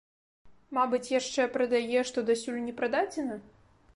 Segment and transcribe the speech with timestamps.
[0.77, 3.35] Мабыць, яшчэ прадае, што дасюль не прададзена?